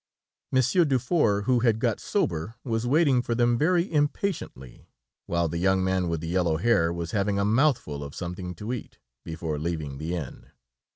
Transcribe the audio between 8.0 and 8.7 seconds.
of something